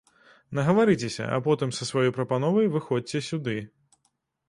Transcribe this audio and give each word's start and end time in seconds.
Нагаварыцеся, 0.59 1.27
а 1.37 1.39
потым 1.49 1.75
са 1.81 1.89
сваёй 1.91 2.13
прапановай 2.17 2.73
выходзьце 2.77 3.25
сюды. 3.31 3.59